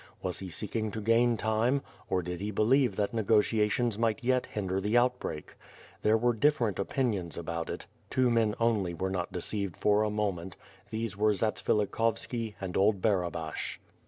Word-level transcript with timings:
Was 0.23 0.39
he 0.39 0.49
seeking 0.49 0.89
to 0.93 0.99
gain 0.99 1.37
time? 1.37 1.83
or 2.09 2.23
did 2.23 2.41
he 2.41 2.49
believe 2.49 2.95
that 2.95 3.13
negotiations 3.13 3.99
might 3.99 4.23
yet 4.23 4.47
hinder 4.47 4.81
the 4.81 4.97
out 4.97 5.19
break? 5.19 5.53
There 6.01 6.17
were 6.17 6.33
different 6.33 6.79
opinions 6.79 7.37
about 7.37 7.69
it— 7.69 7.85
two 8.09 8.31
men 8.31 8.55
only 8.59 8.95
were 8.95 9.11
not 9.11 9.31
deceived 9.31 9.77
for 9.77 10.01
a 10.01 10.09
moment. 10.09 10.57
These 10.89 11.15
were 11.17 11.33
Zatsvilik 11.33 11.91
hovski 11.91 12.55
and 12.59 12.75
old 12.75 12.99
Bara'bash. 12.99 13.77